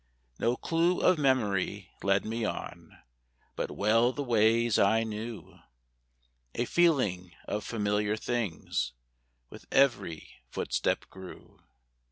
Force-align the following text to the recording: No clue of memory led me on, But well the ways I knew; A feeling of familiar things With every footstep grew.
No 0.39 0.57
clue 0.57 0.99
of 1.01 1.19
memory 1.19 1.91
led 2.01 2.25
me 2.25 2.43
on, 2.43 3.03
But 3.55 3.69
well 3.69 4.11
the 4.11 4.23
ways 4.23 4.79
I 4.79 5.03
knew; 5.03 5.59
A 6.55 6.65
feeling 6.65 7.35
of 7.47 7.63
familiar 7.63 8.17
things 8.17 8.93
With 9.51 9.67
every 9.71 10.41
footstep 10.49 11.05
grew. 11.11 11.61